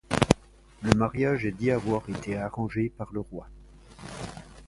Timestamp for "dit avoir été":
1.51-2.35